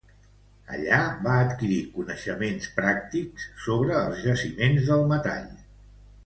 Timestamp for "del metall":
4.91-5.47